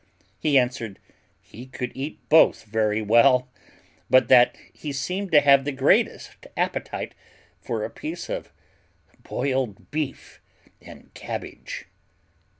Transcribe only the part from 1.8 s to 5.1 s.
eat both very well; but that he